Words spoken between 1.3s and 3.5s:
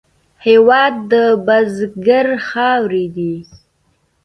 بزګر خاورې دي.